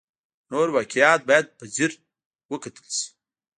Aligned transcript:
نور 0.51 0.67
واقعیات 0.75 1.21
باید 1.29 1.45
په 1.57 1.63
ځیر 1.73 1.91
وکتل 2.51 2.85
شي. 2.97 3.07